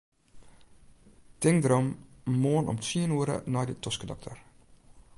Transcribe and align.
Tink 1.45 1.61
derom, 1.65 1.87
moarn 2.43 2.71
om 2.73 2.79
tsien 2.85 3.15
oere 3.19 3.37
nei 3.55 3.67
de 3.69 3.75
toskedokter. 3.83 4.37